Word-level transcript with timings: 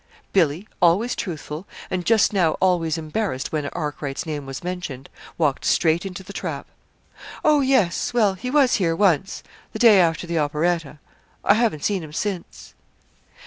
Billy, 0.33 0.67
always 0.81 1.15
truthful, 1.15 1.67
and 1.91 2.07
just 2.07 2.33
now 2.33 2.53
always 2.53 2.97
embarrassed 2.97 3.51
when 3.51 3.67
Arkwright's 3.71 4.25
name 4.25 4.47
was 4.47 4.63
mentioned, 4.63 5.09
walked 5.37 5.63
straight 5.63 6.07
into 6.07 6.23
the 6.23 6.33
trap. 6.33 6.65
"Oh, 7.45 7.61
yes; 7.61 8.11
well, 8.11 8.33
he 8.33 8.49
was 8.49 8.77
here 8.77 8.95
once 8.95 9.43
the 9.73 9.77
day 9.77 9.99
after 10.01 10.25
the 10.25 10.39
operetta. 10.39 10.97
I 11.43 11.53
haven't 11.53 11.83
seen 11.85 12.01
him 12.01 12.13
since." 12.13 12.73